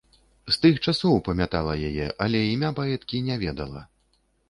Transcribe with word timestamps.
З 0.55 0.55
тых 0.63 0.79
часоў 0.91 1.19
памятала 1.27 1.77
яе, 1.91 2.09
але 2.27 2.43
імя 2.53 2.75
паэткі 2.83 3.25
не 3.31 3.41
ведала. 3.47 3.89